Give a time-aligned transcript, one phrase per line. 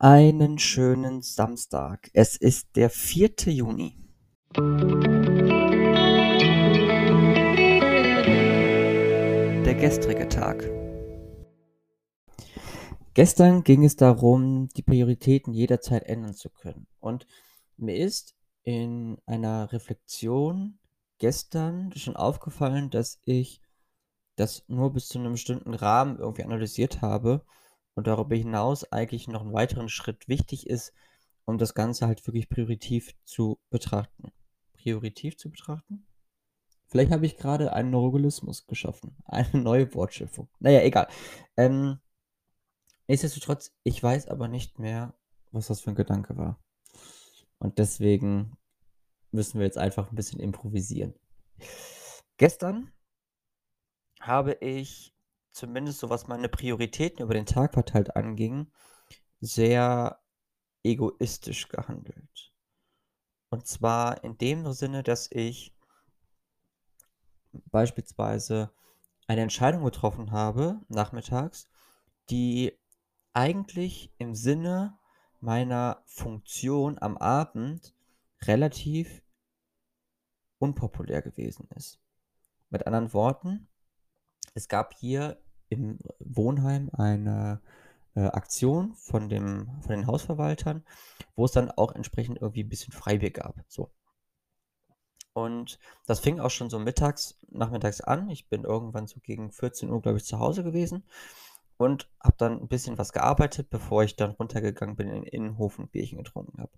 [0.00, 2.08] Einen schönen Samstag.
[2.12, 3.30] Es ist der 4.
[3.46, 3.96] Juni.
[9.64, 10.70] Der gestrige Tag.
[13.14, 16.86] Gestern ging es darum, die Prioritäten jederzeit ändern zu können.
[17.00, 17.26] Und
[17.76, 20.78] mir ist in einer Reflexion
[21.18, 23.60] gestern schon aufgefallen, dass ich
[24.36, 27.44] das nur bis zu einem bestimmten Rahmen irgendwie analysiert habe
[27.98, 30.92] und darüber hinaus eigentlich noch einen weiteren Schritt wichtig ist,
[31.46, 34.30] um das Ganze halt wirklich prioritiv zu betrachten.
[34.72, 36.06] Prioritiv zu betrachten?
[36.86, 39.16] Vielleicht habe ich gerade einen Neurogalismus geschaffen.
[39.24, 40.48] Eine neue Wortschöpfung.
[40.60, 41.08] Naja, egal.
[41.56, 41.98] Ähm,
[43.08, 45.12] nichtsdestotrotz, ich weiß aber nicht mehr,
[45.50, 46.62] was das für ein Gedanke war.
[47.58, 48.56] Und deswegen
[49.32, 51.14] müssen wir jetzt einfach ein bisschen improvisieren.
[52.36, 52.92] Gestern
[54.20, 55.17] habe ich
[55.58, 58.70] zumindest so was meine Prioritäten über den Tag verteilt anging,
[59.40, 60.20] sehr
[60.84, 62.52] egoistisch gehandelt.
[63.50, 65.74] Und zwar in dem Sinne, dass ich
[67.52, 68.70] beispielsweise
[69.26, 71.68] eine Entscheidung getroffen habe, nachmittags,
[72.30, 72.78] die
[73.32, 74.98] eigentlich im Sinne
[75.40, 77.94] meiner Funktion am Abend
[78.42, 79.22] relativ
[80.58, 82.00] unpopulär gewesen ist.
[82.70, 83.68] Mit anderen Worten,
[84.54, 87.60] es gab hier im Wohnheim eine
[88.14, 90.84] äh, Aktion von, dem, von den Hausverwaltern,
[91.36, 93.56] wo es dann auch entsprechend irgendwie ein bisschen Freibier gab.
[93.68, 93.90] So.
[95.32, 98.28] Und das fing auch schon so mittags, nachmittags an.
[98.28, 101.04] Ich bin irgendwann so gegen 14 Uhr, glaube ich, zu Hause gewesen
[101.76, 105.78] und habe dann ein bisschen was gearbeitet, bevor ich dann runtergegangen bin in den Innenhof
[105.78, 106.72] und Bierchen getrunken habe.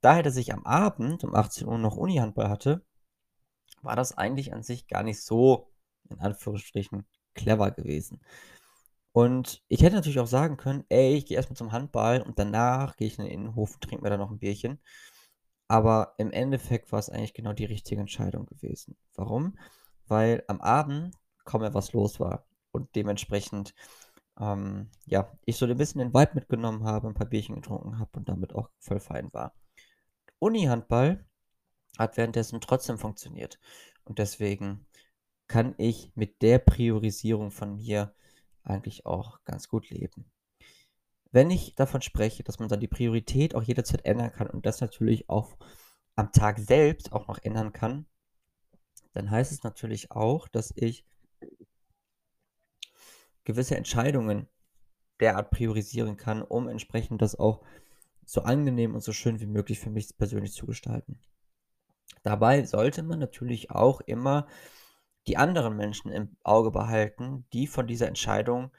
[0.00, 2.82] Daher, dass ich am Abend um 18 Uhr noch Uni-Handball hatte,
[3.82, 5.70] war das eigentlich an sich gar nicht so,
[6.08, 8.20] in Anführungsstrichen, clever gewesen.
[9.12, 12.96] Und ich hätte natürlich auch sagen können, ey, ich gehe erstmal zum Handball und danach
[12.96, 14.78] gehe ich in den Innenhof und trinke mir da noch ein Bierchen.
[15.66, 18.96] Aber im Endeffekt war es eigentlich genau die richtige Entscheidung gewesen.
[19.14, 19.58] Warum?
[20.06, 23.74] Weil am Abend kaum etwas los war und dementsprechend,
[24.38, 28.10] ähm, ja, ich so ein bisschen den Vibe mitgenommen habe, ein paar Bierchen getrunken habe
[28.14, 29.54] und damit auch voll fein war.
[30.38, 31.24] Uni-Handball
[31.98, 33.58] hat währenddessen trotzdem funktioniert.
[34.04, 34.86] Und deswegen
[35.50, 38.14] kann ich mit der Priorisierung von mir
[38.62, 40.30] eigentlich auch ganz gut leben.
[41.32, 44.80] Wenn ich davon spreche, dass man dann die Priorität auch jederzeit ändern kann und das
[44.80, 45.56] natürlich auch
[46.14, 48.06] am Tag selbst auch noch ändern kann,
[49.12, 51.04] dann heißt es natürlich auch, dass ich
[53.42, 54.46] gewisse Entscheidungen
[55.18, 57.64] derart priorisieren kann, um entsprechend das auch
[58.24, 61.18] so angenehm und so schön wie möglich für mich persönlich zu gestalten.
[62.22, 64.46] Dabei sollte man natürlich auch immer
[65.26, 68.70] die anderen Menschen im Auge behalten, die von dieser Entscheidung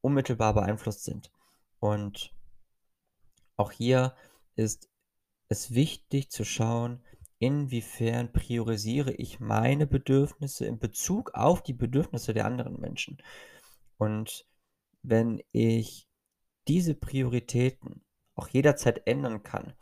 [0.00, 1.30] unmittelbar beeinflusst sind.
[1.78, 2.34] Und
[3.56, 4.14] auch hier
[4.56, 4.88] ist
[5.48, 7.02] es wichtig zu schauen,
[7.38, 13.18] inwiefern priorisiere ich meine Bedürfnisse in Bezug auf die Bedürfnisse der anderen Menschen.
[13.98, 14.46] Und
[15.02, 16.08] wenn ich
[16.68, 18.04] diese Prioritäten
[18.34, 19.74] auch jederzeit ändern kann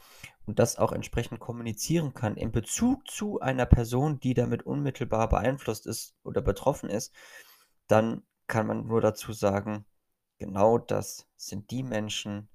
[0.50, 5.86] und das auch entsprechend kommunizieren kann in Bezug zu einer Person, die damit unmittelbar beeinflusst
[5.86, 7.14] ist oder betroffen ist,
[7.86, 9.84] dann kann man nur dazu sagen,
[10.38, 12.48] genau das sind die Menschen,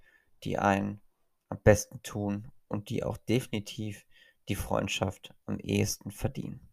[0.44, 1.00] die einen
[1.47, 4.06] am besten tun und die auch definitiv
[4.50, 6.67] die Freundschaft am ehesten verdienen.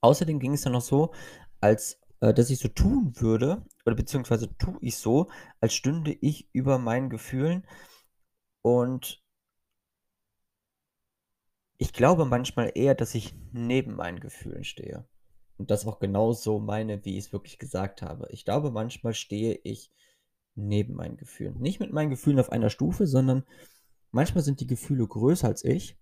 [0.00, 1.12] Außerdem ging es dann noch so,
[1.60, 5.28] als äh, dass ich so tun würde, oder beziehungsweise tue ich so,
[5.60, 7.66] als stünde ich über meinen Gefühlen
[8.62, 9.19] und
[11.80, 15.08] ich glaube manchmal eher, dass ich neben meinen Gefühlen stehe.
[15.56, 18.28] Und das auch genau so meine, wie ich es wirklich gesagt habe.
[18.30, 19.90] Ich glaube, manchmal stehe ich
[20.54, 21.58] neben meinen Gefühlen.
[21.58, 23.44] Nicht mit meinen Gefühlen auf einer Stufe, sondern
[24.10, 25.98] manchmal sind die Gefühle größer als ich.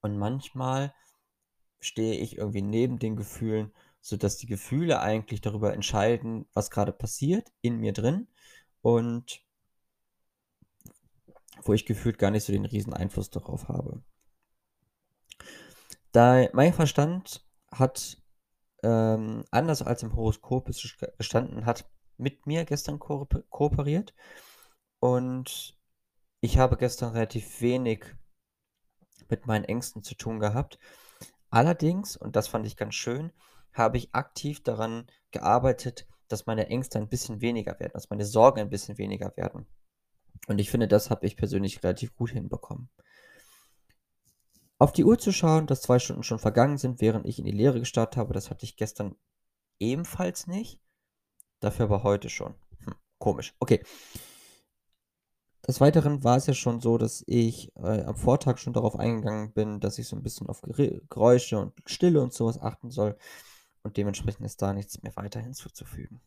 [0.00, 0.94] Und manchmal
[1.78, 7.52] stehe ich irgendwie neben den Gefühlen, sodass die Gefühle eigentlich darüber entscheiden, was gerade passiert
[7.60, 8.28] in mir drin.
[8.80, 9.44] Und
[11.64, 14.02] wo ich gefühlt gar nicht so den riesen Einfluss darauf habe.
[16.12, 18.20] Da mein Verstand hat,
[18.82, 24.14] ähm, anders als im Horoskop es gestanden hat, mit mir gestern ko kooperiert
[24.98, 25.78] und
[26.40, 28.04] ich habe gestern relativ wenig
[29.28, 30.78] mit meinen Ängsten zu tun gehabt.
[31.50, 33.32] Allerdings, und das fand ich ganz schön,
[33.72, 38.60] habe ich aktiv daran gearbeitet, dass meine Ängste ein bisschen weniger werden, dass meine Sorgen
[38.60, 39.66] ein bisschen weniger werden.
[40.46, 42.88] Und ich finde, das habe ich persönlich relativ gut hinbekommen.
[44.80, 47.50] Auf die Uhr zu schauen, dass zwei Stunden schon vergangen sind, während ich in die
[47.50, 49.14] Lehre gestartet habe, das hatte ich gestern
[49.78, 50.80] ebenfalls nicht.
[51.60, 52.54] Dafür aber heute schon.
[52.84, 53.54] Hm, komisch.
[53.60, 53.82] Okay.
[55.68, 59.52] des Weiteren war es ja schon so, dass ich, äh, am Vortag schon darauf eingegangen
[59.52, 62.90] bin, dass ich so 'n bisschen auf Gere Geräusche und Stille und so was achten
[62.90, 63.16] soll
[63.82, 66.22] und dementsprechend ist da nichts mehr weiter hinzuzufügen.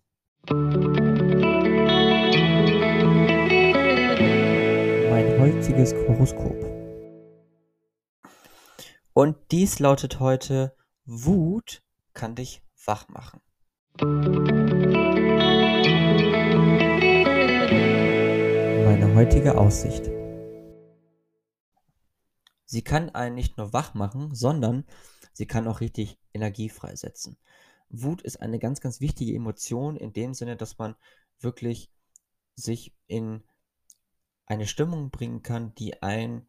[5.09, 6.82] Mein heutiges Horoskop.
[9.13, 10.75] Und dies lautet heute:
[11.06, 11.83] Wut
[12.13, 13.42] kann dich wach machen.
[18.86, 20.10] Meine heutige Aussicht.
[22.65, 24.83] Sie kann einen nicht nur wach machen, sondern
[25.31, 27.38] sie kann auch richtig Energie freisetzen.
[27.89, 30.95] Wut ist eine ganz, ganz wichtige Emotion in dem Sinne, dass man
[31.39, 31.92] wirklich
[32.56, 33.44] sich in
[34.48, 36.48] eine Stimmung bringen kann, die einen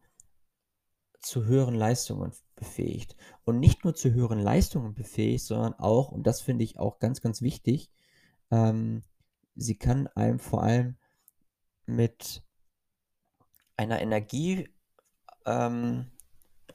[1.25, 3.15] zu höheren Leistungen befähigt.
[3.43, 7.21] Und nicht nur zu höheren Leistungen befähigt, sondern auch, und das finde ich auch ganz,
[7.21, 7.91] ganz wichtig,
[8.51, 9.03] ähm,
[9.55, 10.97] sie kann einem vor allem
[11.85, 12.43] mit
[13.75, 14.69] einer Energie,
[15.45, 16.11] ähm,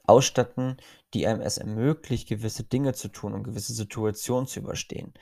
[0.03, 0.77] ausstatten,
[1.13, 5.13] die einem es ermöglicht, gewisse Dinge zu tun und gewisse Situationen zu überstehen.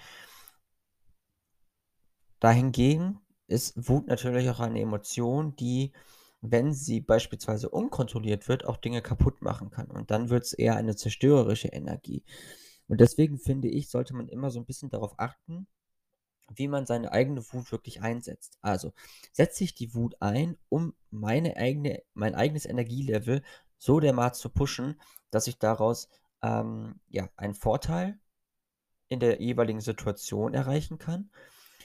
[2.39, 5.91] Dahingegen ist Wut natürlich auch eine Emotion, die,
[6.41, 10.95] wenn sie beispielsweise unkontrolliert wird, auch Dinge kaputt machen kann und dann wird's eher eine
[10.95, 12.23] zerstörerische Energie.
[12.87, 15.67] Und deswegen finde ich, sollte man immer so 'n bisschen darauf achten,
[16.55, 18.57] wie man seine eigene Wut wirklich einsetzt.
[18.61, 18.93] Also,
[19.33, 23.43] setze ich die Wut ein, um meine eigene mein eigenes Energielevel
[23.79, 25.01] so dermaßen zu pushen,
[25.31, 26.09] dass ich daraus,
[26.43, 28.19] ähm, ja, einen Vorteil
[29.09, 31.31] in der jeweiligen Situation erreichen kann.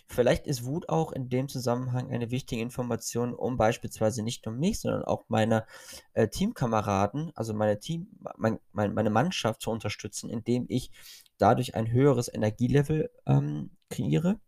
[0.06, 4.81] Vielleicht ist Wut auch in dem Zusammenhang eine wichtige Information, um beispielsweise nicht nur mich,
[4.81, 5.67] sondern auch meine,
[6.12, 10.91] äh, Teamkameraden, also meine Team mein mein meine Mannschaft zu unterstützen, indem ich
[11.39, 14.41] dadurch ein höheres Energielevel, ähm, kreiere.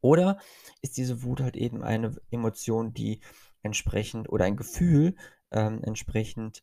[0.00, 0.38] Oder
[0.82, 3.20] ist diese Wut halt eben eine Emotion, die
[3.62, 5.16] entsprechend oder ein Gefühl,
[5.50, 6.62] ähm, entsprechend,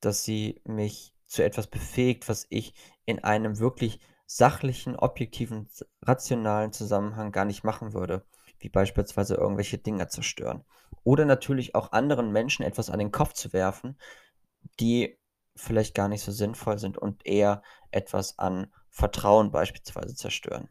[0.00, 2.74] dass sie mich zu etwas befähigt, was ich
[3.06, 5.68] in einem wirklich sachlichen, objektiven,
[6.02, 8.26] rationalen Zusammenhang gar nicht machen würde,
[8.58, 10.64] wie beispielsweise irgendwelche Dinge zerstören.
[11.02, 13.98] Oder natürlich auch anderen Menschen etwas an den Kopf zu werfen,
[14.80, 15.18] die
[15.56, 20.68] vielleicht gar nicht so sinnvoll sind und eher etwas an Vertrauen beispielsweise zerstören.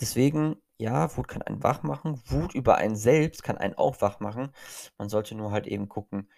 [0.00, 2.22] Deswegen, ja, Wut kann einen wach machen.
[2.24, 4.50] Wut über einen selbst kann einen auch wach machen.
[4.96, 6.30] Man sollte nur halt eben gucken,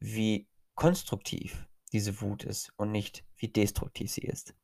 [0.00, 4.54] wie konstruktiv diese Wut ist und nicht, wie destruktiv sie ist.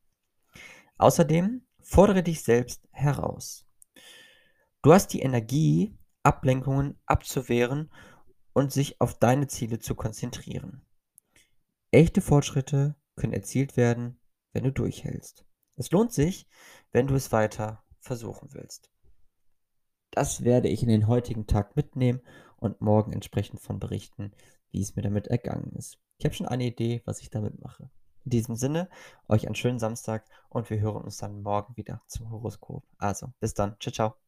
[0.98, 3.66] Außerdem fordere dich selbst heraus.
[4.82, 7.90] Du hast die Energie, Ablenkungen abzuwehren
[8.52, 10.86] und sich auf deine Ziele zu konzentrieren.
[11.90, 14.18] Echte Fortschritte können erzielt werden,
[14.52, 15.46] wenn du durchhältst.
[15.76, 16.48] Es lohnt sich,
[16.92, 18.90] wenn du es weiter versuchen willst.
[20.10, 22.20] Das werde ich in den heutigen Tag mitnehmen
[22.56, 24.32] und morgen entsprechend von berichten,
[24.70, 25.98] wie es mir damit ergangen ist.
[26.18, 27.90] Ich habe schon eine Idee, was ich damit mache.
[28.24, 28.88] In diesem Sinne,
[29.28, 32.84] euch einen schönen Samstag und wir hören uns dann morgen wieder zum Horoskop.
[32.98, 33.78] Also, bis dann.
[33.78, 34.23] Tschau, tschau.